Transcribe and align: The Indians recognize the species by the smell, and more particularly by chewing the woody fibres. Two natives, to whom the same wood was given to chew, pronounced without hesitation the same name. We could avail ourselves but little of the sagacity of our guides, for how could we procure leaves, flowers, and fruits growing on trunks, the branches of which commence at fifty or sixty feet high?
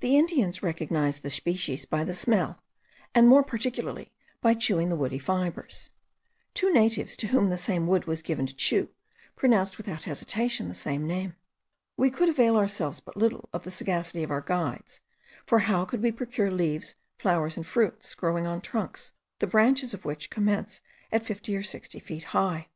The 0.00 0.18
Indians 0.18 0.62
recognize 0.62 1.20
the 1.20 1.30
species 1.30 1.86
by 1.86 2.04
the 2.04 2.12
smell, 2.12 2.62
and 3.14 3.26
more 3.26 3.42
particularly 3.42 4.12
by 4.42 4.52
chewing 4.52 4.90
the 4.90 4.94
woody 4.94 5.18
fibres. 5.18 5.88
Two 6.52 6.70
natives, 6.70 7.16
to 7.16 7.28
whom 7.28 7.48
the 7.48 7.56
same 7.56 7.86
wood 7.86 8.04
was 8.04 8.20
given 8.20 8.44
to 8.44 8.54
chew, 8.54 8.90
pronounced 9.36 9.78
without 9.78 10.02
hesitation 10.02 10.68
the 10.68 10.74
same 10.74 11.06
name. 11.06 11.36
We 11.96 12.10
could 12.10 12.28
avail 12.28 12.58
ourselves 12.58 13.00
but 13.00 13.16
little 13.16 13.48
of 13.54 13.64
the 13.64 13.70
sagacity 13.70 14.22
of 14.22 14.30
our 14.30 14.42
guides, 14.42 15.00
for 15.46 15.60
how 15.60 15.86
could 15.86 16.02
we 16.02 16.12
procure 16.12 16.50
leaves, 16.50 16.96
flowers, 17.16 17.56
and 17.56 17.66
fruits 17.66 18.14
growing 18.14 18.46
on 18.46 18.60
trunks, 18.60 19.14
the 19.38 19.46
branches 19.46 19.94
of 19.94 20.04
which 20.04 20.28
commence 20.28 20.82
at 21.10 21.24
fifty 21.24 21.56
or 21.56 21.62
sixty 21.62 21.98
feet 22.00 22.24
high? 22.24 22.68